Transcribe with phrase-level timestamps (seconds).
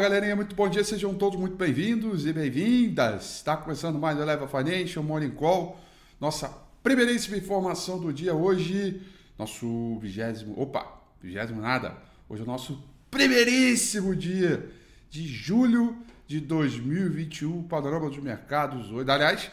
[0.00, 3.36] Fala galerinha, muito bom dia, sejam todos muito bem-vindos e bem-vindas.
[3.36, 5.78] Está começando mais o Eleva Financial Morning Call,
[6.18, 6.48] nossa
[6.82, 9.02] primeiríssima informação do dia hoje,
[9.38, 10.86] nosso vigésimo, opa,
[11.20, 11.98] vigésimo nada,
[12.30, 14.70] hoje é o nosso primeiríssimo dia
[15.10, 19.50] de julho de 2021, panorama dos mercados hoje, aliás,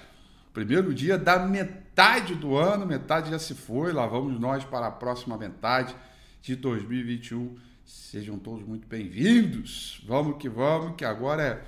[0.54, 4.92] primeiro dia da metade do ano, metade já se foi, lá vamos nós para a
[4.92, 5.94] próxima metade
[6.42, 10.04] de 2021 Sejam todos muito bem-vindos.
[10.06, 11.64] Vamos que vamos, que agora é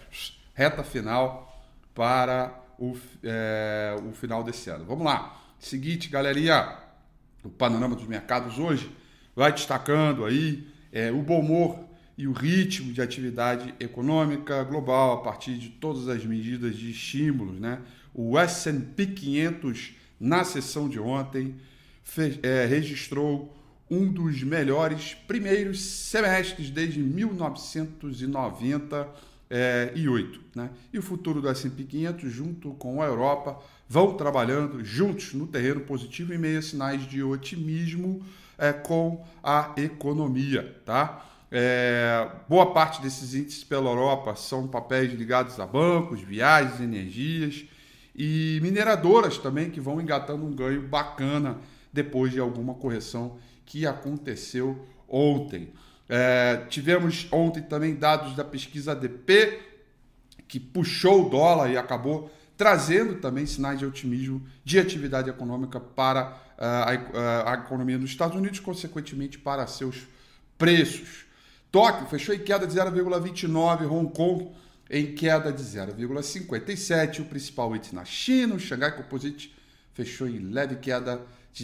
[0.54, 4.84] reta final para o, é, o final desse ano.
[4.84, 5.42] Vamos lá.
[5.58, 6.78] Seguinte, galerinha,
[7.42, 8.92] o panorama dos mercados hoje
[9.34, 11.80] vai destacando aí é, o bom humor
[12.18, 17.58] e o ritmo de atividade econômica global a partir de todas as medidas de estímulos,
[17.62, 17.80] né?
[18.14, 21.56] O S&P 500 na sessão de ontem
[22.04, 23.58] fez, é, registrou
[23.90, 29.08] um dos melhores primeiros semestres desde 1998.
[29.52, 29.92] É,
[30.56, 30.70] né?
[30.94, 35.82] E o futuro do S&P 500, junto com a Europa, vão trabalhando juntos no terreno
[35.82, 38.22] positivo em meio a sinais de otimismo
[38.60, 40.80] é, com a economia.
[40.86, 41.26] Tá?
[41.52, 47.66] É, boa parte desses índices pela Europa são papéis ligados a bancos, viagens, energias
[48.16, 51.58] e mineradoras também que vão engatando um ganho bacana
[51.92, 53.40] depois de alguma correção
[53.70, 55.72] que aconteceu ontem.
[56.10, 59.62] É, tivemos ontem também dados da pesquisa ADP,
[60.48, 66.32] que puxou o dólar e acabou trazendo também sinais de otimismo de atividade econômica para
[66.58, 70.08] uh, a, a, a, economia dos Estados Unidos, consequentemente para seus
[70.58, 71.26] preços.
[71.72, 74.50] Tóquio fechou em queda de 0,29, Hong Kong
[74.90, 79.56] em queda de 0,57, o principal índice na China, o Xangai Composite,
[79.94, 81.22] fechou em leve queda
[81.54, 81.64] de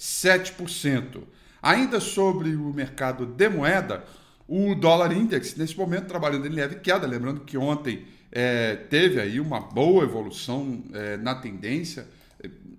[0.00, 1.22] 0,07%.
[1.62, 4.02] Ainda sobre o mercado de moeda,
[4.48, 9.38] o dólar index, nesse momento, trabalhando em leve queda, lembrando que ontem é, teve aí
[9.38, 12.08] uma boa evolução é, na tendência,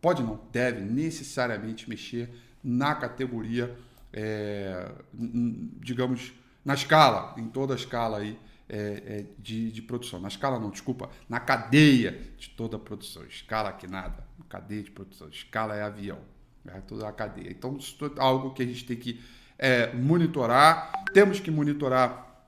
[0.00, 2.30] pode não, deve necessariamente mexer
[2.64, 3.76] na categoria,
[4.12, 6.32] é, digamos,
[6.64, 8.38] na escala, em toda a escala aí
[8.72, 10.18] é, é, de, de, produção.
[10.18, 13.22] Na escala não, desculpa, na cadeia de toda a produção.
[13.26, 15.28] Escala que nada, cadeia de produção.
[15.28, 16.18] Escala é avião,
[16.66, 17.50] é toda a cadeia.
[17.50, 19.20] Então isso é algo que a gente tem que
[19.58, 21.04] é, monitorar.
[21.12, 22.46] Temos que monitorar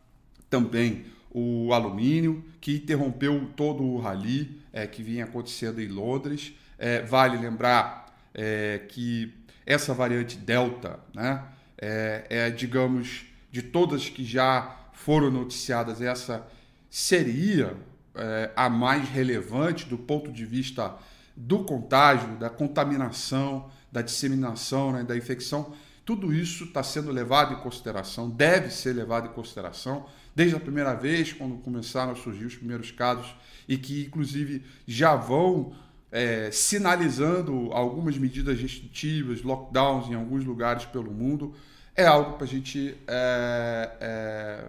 [0.49, 6.55] também o alumínio, que interrompeu todo o rally é, que vinha acontecendo em Londres.
[6.79, 9.31] É, vale lembrar é, que
[9.67, 11.44] essa variante Delta, né,
[11.77, 16.46] é, é digamos, de todas que já foram noticiadas, essa
[16.88, 17.76] seria
[18.14, 20.96] é, a mais relevante do ponto de vista
[21.37, 25.73] do contágio, da contaminação, da disseminação, né, da infecção.
[26.05, 30.94] Tudo isso está sendo levado em consideração, deve ser levado em consideração, desde a primeira
[30.94, 33.35] vez, quando começaram a surgir os primeiros casos,
[33.69, 35.75] e que, inclusive, já vão
[36.12, 41.55] é, sinalizando algumas medidas restritivas, lockdowns em alguns lugares pelo mundo.
[41.96, 44.64] É algo para a gente é, é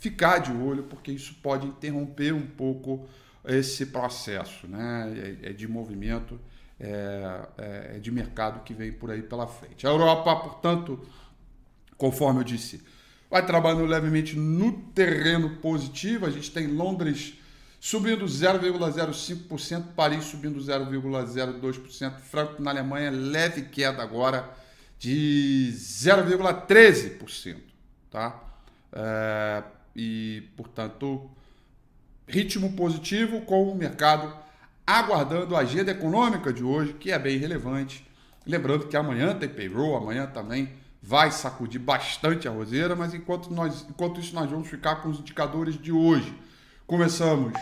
[0.00, 3.06] ficar de olho, porque isso pode interromper um pouco
[3.44, 5.36] esse processo né?
[5.42, 6.38] É, é de movimento,
[6.78, 9.86] é, é, de mercado que vem por aí pela frente.
[9.86, 11.00] A Europa, portanto,
[11.96, 12.82] conforme eu disse,
[13.30, 16.26] vai trabalhando levemente no terreno positivo.
[16.26, 17.34] A gente tem Londres
[17.80, 24.48] subindo 0,05%, Paris subindo 0,02%, Franco na Alemanha leve queda agora
[24.98, 27.56] de 0,13%,
[28.10, 28.42] tá?
[28.92, 29.62] É,
[29.94, 31.30] e, portanto,
[32.26, 34.32] ritmo positivo com o mercado
[34.86, 38.06] aguardando a agenda econômica de hoje, que é bem relevante.
[38.46, 40.72] Lembrando que amanhã tem payroll, amanhã também
[41.02, 45.20] vai sacudir bastante a roseira, mas enquanto, nós, enquanto isso nós vamos ficar com os
[45.20, 46.34] indicadores de hoje.
[46.86, 47.52] Começamos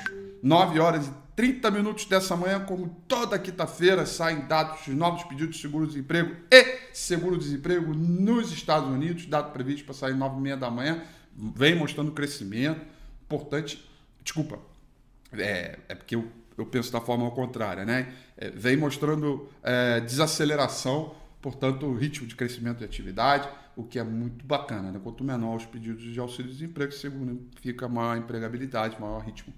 [0.42, 5.60] 9 horas e 30 minutos dessa manhã, como toda quinta-feira, saem dados novos pedidos de
[5.60, 11.02] seguro-desemprego e seguro-desemprego nos Estados Unidos, dado previsto para sair 9 e meia da manhã,
[11.36, 12.80] vem mostrando crescimento.
[13.24, 13.86] Importante,
[14.24, 14.58] desculpa,
[15.34, 18.14] é, é porque eu, eu penso da forma contrária, né?
[18.38, 23.46] É, vem mostrando é, desaceleração, portanto, ritmo de crescimento de atividade,
[23.76, 24.90] o que é muito bacana.
[24.90, 24.98] Né?
[25.04, 29.52] Quanto menor os pedidos de auxílio-desemprego, segundo fica maior empregabilidade, maior ritmo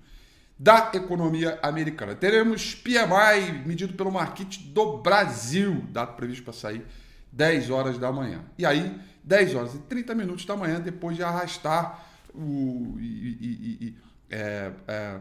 [0.59, 2.15] da economia americana.
[2.17, 6.85] Teremos PMI medido pelo Market do Brasil, dado previsto para sair
[7.31, 8.41] 10 horas da manhã.
[8.59, 12.97] E aí, 10 horas e 30 minutos da manhã, depois de arrastar o.
[12.99, 13.97] E, e, e,
[14.31, 15.21] é, é,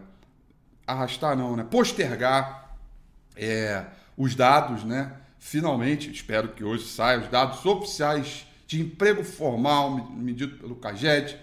[0.87, 1.63] arrastar não, né?
[1.69, 2.75] Postergar
[3.35, 3.85] é,
[4.17, 5.13] os dados, né?
[5.37, 11.37] Finalmente, espero que hoje saiam os dados oficiais de emprego formal medido pelo CAGED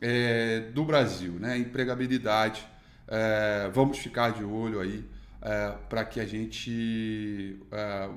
[0.00, 1.58] é, do Brasil, né?
[1.58, 2.64] Empregabilidade
[3.10, 5.04] é, vamos ficar de olho aí
[5.42, 8.08] é, para que a gente é,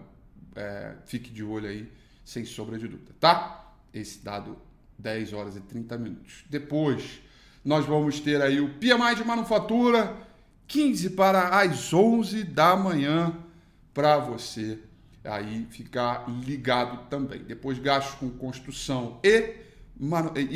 [0.56, 1.92] é, fique de olho aí,
[2.24, 3.74] sem sombra de dúvida, tá?
[3.92, 4.58] Esse dado
[5.00, 6.46] 10 horas e 30 minutos.
[6.48, 7.22] Depois,
[7.66, 10.16] nós vamos ter aí o PMI de manufatura,
[10.68, 13.36] 15 para as 11 da manhã,
[13.94, 14.80] para você
[15.24, 17.44] aí ficar ligado também.
[17.44, 19.64] Depois, gastos com construção e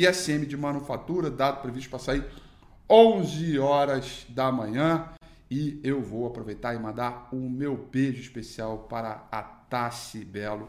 [0.06, 2.24] ISM de manufatura, dado previsto para sair
[2.90, 5.10] 11 horas da manhã.
[5.50, 10.68] E eu vou aproveitar e mandar o meu beijo especial para a Tassi Belo.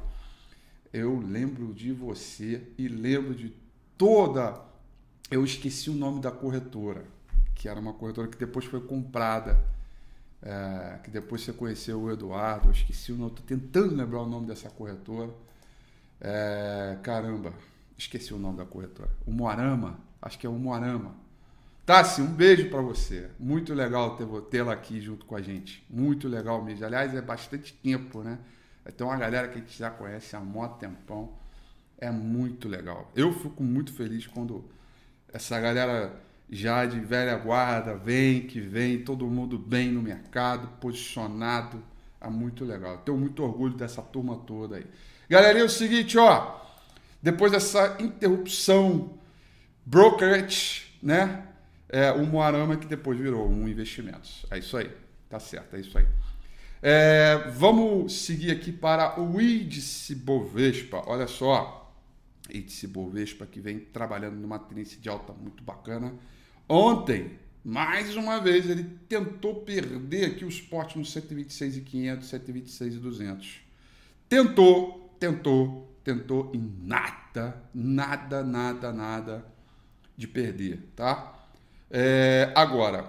[0.91, 3.53] Eu lembro de você e lembro de
[3.97, 4.61] toda.
[5.29, 7.05] Eu esqueci o nome da corretora,
[7.55, 9.63] que era uma corretora que depois foi comprada.
[10.41, 12.69] É, que depois você conheceu o Eduardo.
[12.69, 15.33] Eu esqueci o nome, estou tentando lembrar o nome dessa corretora.
[16.21, 17.53] É, caramba,
[17.97, 19.09] esqueci o nome da corretora.
[19.25, 21.28] O Moarama, acho que é o Moarama
[21.89, 23.31] Tassi, um beijo para você.
[23.39, 24.15] Muito legal
[24.51, 25.83] tê-la aqui junto com a gente.
[25.89, 26.85] Muito legal mesmo.
[26.85, 28.37] Aliás, é bastante tempo, né?
[28.95, 31.33] Tem uma galera que a gente já conhece há muito tempão.
[31.97, 33.11] É muito legal.
[33.15, 34.63] Eu fico muito feliz quando
[35.33, 36.13] essa galera
[36.47, 41.83] já de velha guarda vem, que vem, todo mundo bem no mercado, posicionado.
[42.21, 42.99] É muito legal.
[42.99, 44.85] Tenho muito orgulho dessa turma toda aí.
[45.27, 46.55] Galerinha, é o seguinte, ó.
[47.19, 49.17] Depois dessa interrupção
[49.87, 51.48] brokerage, né?
[51.89, 54.29] É, o Moarama que depois virou um investimento.
[54.51, 54.89] É isso aí.
[55.27, 56.05] Tá certo, é isso aí.
[56.81, 61.03] É, vamos seguir aqui para o índice Bovespa.
[61.07, 61.93] Olha só,
[62.49, 66.13] índice Bovespa que vem trabalhando numa tendência de alta muito bacana.
[66.67, 73.61] Ontem, mais uma vez, ele tentou perder aqui o suporte no 126,500, 126,200.
[74.29, 79.45] Tentou, tentou, tentou e nada, nada, nada, nada
[80.15, 81.38] de perder, tá?
[81.91, 83.05] É, agora,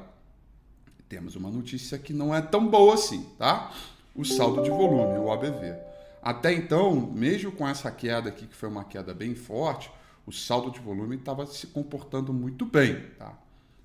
[1.08, 3.72] temos uma notícia que não é tão boa assim, tá?
[4.14, 5.74] O saldo de volume, o ABV.
[6.22, 9.90] Até então, mesmo com essa queda aqui, que foi uma queda bem forte,
[10.26, 13.36] o saldo de volume estava se comportando muito bem, tá?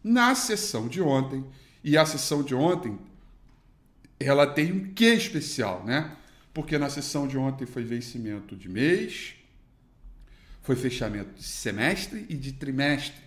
[0.04, 1.44] Na sessão de ontem,
[1.84, 2.98] e a sessão de ontem,
[4.20, 6.16] ela tem um quê especial, né?
[6.54, 9.36] Porque na sessão de ontem foi vencimento de mês,
[10.62, 13.25] foi fechamento de semestre e de trimestre.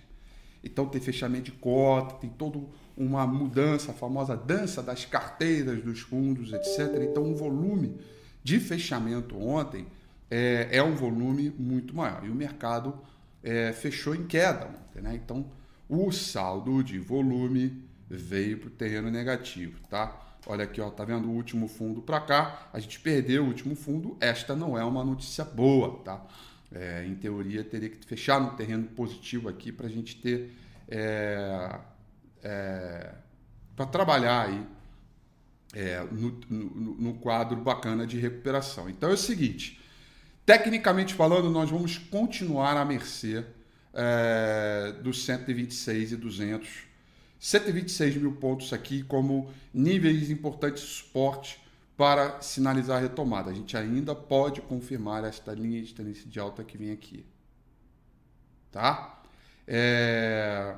[0.63, 2.61] Então tem fechamento de cota, tem toda
[2.97, 7.03] uma mudança, a famosa dança das carteiras dos fundos, etc.
[7.03, 7.97] Então o volume
[8.43, 9.87] de fechamento ontem
[10.31, 12.25] é, é um volume muito maior.
[12.25, 12.99] E o mercado
[13.43, 15.03] é, fechou em queda ontem.
[15.03, 15.15] Né?
[15.15, 15.47] Então
[15.89, 19.79] o saldo de volume veio para o terreno negativo.
[19.89, 20.29] Tá?
[20.47, 22.69] Olha aqui, ó, tá vendo o último fundo para cá?
[22.73, 24.17] A gente perdeu o último fundo.
[24.21, 26.25] Esta não é uma notícia boa, tá?
[26.71, 30.53] É, em teoria, teria que fechar no terreno positivo aqui para a gente ter.
[30.87, 31.79] É,
[32.43, 33.15] é,
[33.75, 34.67] para trabalhar aí
[35.75, 38.89] é, no, no, no, quadro bacana de recuperação.
[38.89, 39.81] Então é o seguinte:
[40.45, 43.45] tecnicamente falando, nós vamos continuar à mercê
[43.95, 46.89] é, dos 126 e 200.
[47.41, 51.61] 126 mil pontos aqui como níveis importantes de suporte
[51.99, 53.51] para sinalizar a retomada.
[53.51, 57.27] A gente ainda pode confirmar esta linha de tendência de alta que vem aqui.
[58.71, 59.21] Tá?
[59.67, 60.77] É...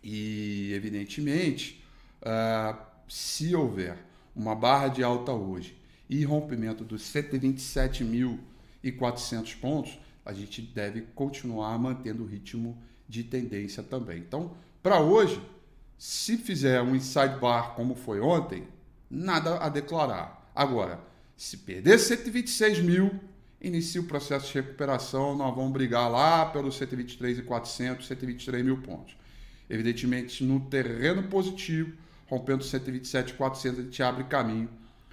[0.00, 1.84] E, evidentemente,
[2.22, 2.78] uh,
[3.08, 3.98] se houver
[4.36, 5.76] uma barra de alta hoje
[6.08, 14.18] e rompimento dos 127.400 pontos, a gente deve continuar mantendo o ritmo de tendência também.
[14.18, 15.42] Então, para hoje,
[15.98, 18.68] se fizer um inside bar como foi ontem,
[19.14, 20.50] nada a declarar.
[20.54, 21.00] Agora,
[21.36, 23.20] se perder 126 mil,
[23.60, 29.16] inicia o processo de recuperação, nós vamos brigar lá pelos 123.400, 123 mil pontos.
[29.68, 31.92] Evidentemente, no terreno positivo,
[32.26, 34.68] rompendo 127.400, a gente abre caminho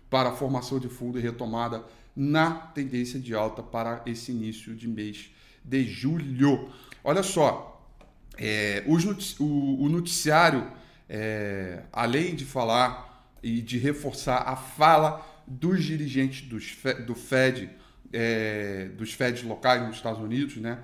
[0.10, 1.84] para a formação de fundo e retomada
[2.16, 5.32] na tendência de alta para esse início de mês
[5.64, 6.70] de julho.
[7.04, 7.90] Olha só,
[8.38, 10.68] é, o, o, noticiário,
[11.08, 13.11] é, além de falar
[13.42, 17.70] e de reforçar a fala dos dirigentes dos, do Fed,
[18.14, 20.80] é, dos Feds locais nos Estados Unidos, né,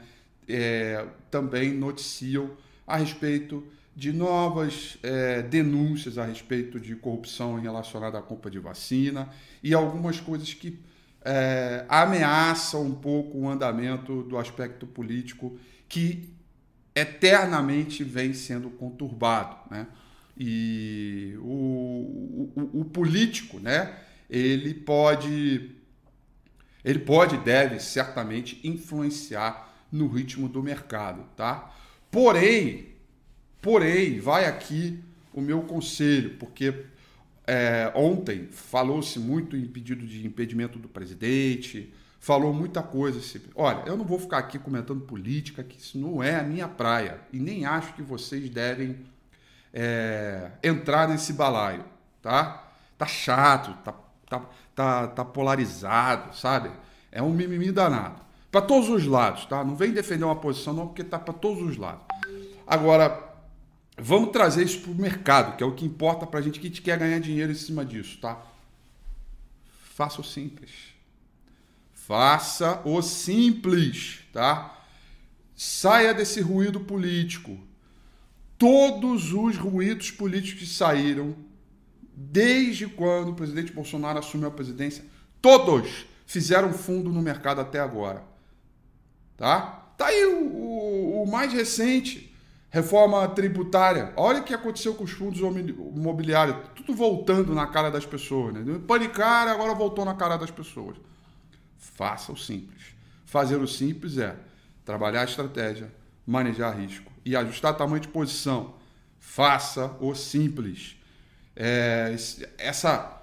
[0.48, 2.52] é, também noticiam
[2.86, 3.64] a respeito
[3.96, 9.30] de novas é, denúncias a respeito de corrupção relacionada à compra de vacina
[9.64, 10.80] e algumas coisas que
[11.26, 15.58] é, ameaçam um pouco o andamento do aspecto político
[15.90, 16.30] que
[16.96, 19.58] eternamente vem sendo conturbado.
[19.70, 19.88] Né?
[20.38, 21.46] E o,
[22.74, 23.96] o, político, né,
[24.30, 25.72] ele pode,
[26.84, 31.24] ele pode e deve certamente influenciar no ritmo do mercado.
[31.36, 31.74] Tá?
[32.12, 32.98] Porém,
[33.62, 36.86] Porém, vai aqui o meu conselho, porque
[37.46, 43.20] é, ontem falou-se muito em pedido de impedimento do presidente, falou muita coisa.
[43.56, 47.20] Olha, eu não vou ficar aqui comentando política, que isso não é a minha praia.
[47.34, 49.00] E nem acho que vocês devem
[49.74, 51.84] é, entrar nesse balaio,
[52.22, 52.64] tá?
[52.98, 53.94] Tá chato, tá,
[54.28, 54.42] tá,
[54.76, 56.72] tá, tá polarizado, sabe?
[57.12, 58.22] É um mimimi danado.
[58.52, 59.64] Para todos os lados, tá?
[59.64, 62.04] Não vem defender uma posição, não, porque tá para todos os lados.
[62.66, 63.28] Agora,
[64.00, 66.68] Vamos trazer isso para o mercado, que é o que importa para a gente que
[66.68, 68.40] a gente quer ganhar dinheiro em cima disso, tá?
[69.96, 70.72] Faça o simples.
[71.94, 74.86] Faça o simples, tá?
[75.56, 77.58] Saia desse ruído político.
[78.56, 81.36] Todos os ruídos políticos que saíram
[82.20, 85.06] desde quando o presidente Bolsonaro assumiu a presidência,
[85.40, 88.24] todos fizeram fundo no mercado até agora.
[89.38, 89.92] Tá?
[89.96, 92.28] Tá aí o, o, o mais recente
[92.70, 94.12] Reforma tributária.
[94.18, 96.58] Olha o que aconteceu com os fundos imobiliários.
[96.76, 98.54] Tudo voltando na cara das pessoas.
[98.54, 98.80] Né?
[98.86, 100.98] Panicar, agora voltou na cara das pessoas.
[101.78, 102.82] Faça o simples.
[103.26, 104.36] Fazer o simples é
[104.84, 105.92] trabalhar a estratégia,
[106.26, 108.74] manejar risco e ajustar tamanho de posição.
[109.18, 110.97] Faça o simples.
[111.60, 112.16] É,
[112.60, 113.20] essa,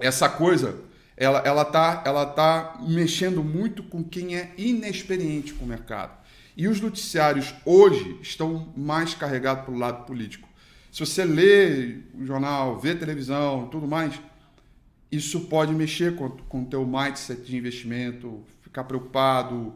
[0.00, 0.76] essa coisa,
[1.16, 6.12] ela, ela, tá, ela tá mexendo muito com quem é inexperiente com o mercado.
[6.56, 10.48] E os noticiários hoje estão mais carregados para o lado político.
[10.90, 14.18] Se você lê o jornal, vê televisão tudo mais,
[15.12, 19.74] isso pode mexer com o teu mindset de investimento, ficar preocupado.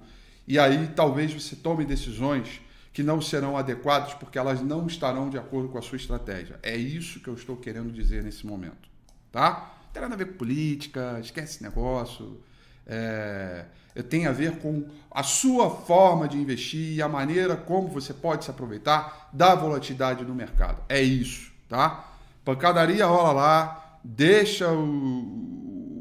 [0.49, 2.61] E aí talvez você tome decisões
[3.00, 6.61] que não serão adequadas porque elas não estarão de acordo com a sua estratégia.
[6.62, 8.90] É isso que eu estou querendo dizer nesse momento.
[9.33, 9.73] Tá?
[9.85, 12.38] Não tem nada a ver com política, esquece esse negócio.
[12.87, 13.64] É,
[14.11, 18.45] tem a ver com a sua forma de investir e a maneira como você pode
[18.45, 20.83] se aproveitar da volatilidade no mercado.
[20.87, 22.07] É isso, tá?
[22.45, 24.78] Pancadaria rola lá, deixa o,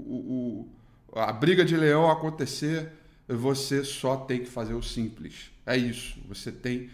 [0.05, 0.67] o,
[1.13, 2.91] o, a briga de leão acontecer,
[3.35, 5.51] você só tem que fazer o simples.
[5.65, 6.19] É isso.
[6.27, 6.89] Você tem,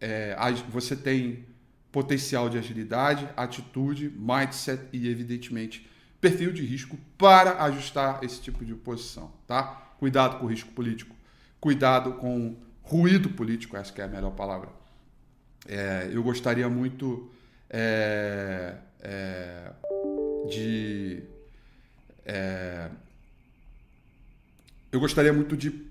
[0.00, 0.36] é,
[0.70, 1.44] você tem
[1.92, 5.88] potencial de agilidade, atitude, mindset e, evidentemente,
[6.20, 9.64] perfil de risco para ajustar esse tipo de posição, tá?
[9.98, 11.14] Cuidado com o risco político.
[11.60, 14.68] Cuidado com ruído político, essa que é a melhor palavra.
[15.68, 17.30] É, eu gostaria muito
[17.68, 19.72] é, é,
[20.48, 21.22] de.
[24.92, 25.86] É, eu gostaria muito de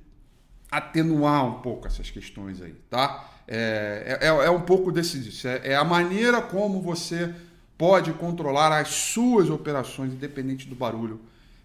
[0.71, 3.31] atenuar um pouco essas questões aí, tá?
[3.47, 5.47] É, é, é um pouco desse.
[5.47, 7.33] É, é a maneira como você
[7.77, 11.21] pode controlar as suas operações, independente do barulho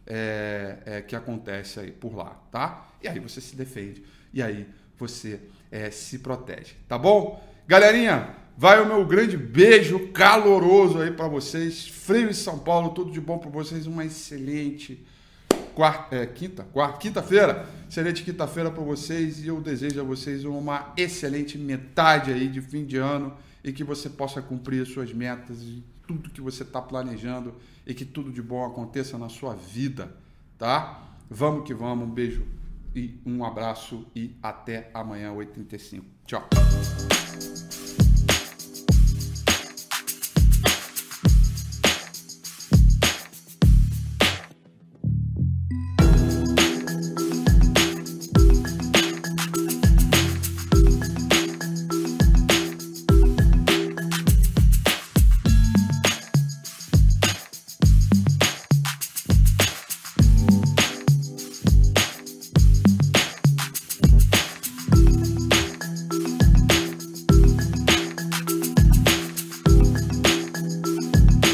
[0.06, 2.88] é, é, que acontece aí por lá, tá?
[3.02, 4.66] E aí você se defende e aí
[4.98, 7.42] você é, se protege, tá bom?
[7.66, 11.86] Galerinha, vai o meu grande beijo caloroso aí para vocês.
[11.88, 15.06] Frio em São Paulo, tudo de bom para vocês, uma excelente
[15.80, 20.92] quarta, é, quinta, quarta, quinta-feira, excelente quinta-feira para vocês e eu desejo a vocês uma
[20.94, 23.34] excelente metade aí de fim de ano
[23.64, 27.54] e que você possa cumprir as suas metas e tudo que você está planejando
[27.86, 30.14] e que tudo de bom aconteça na sua vida,
[30.58, 31.02] tá?
[31.30, 32.44] Vamos que vamos, um beijo
[32.94, 36.02] e um abraço e até amanhã, 8h35.
[36.26, 36.46] Tchau!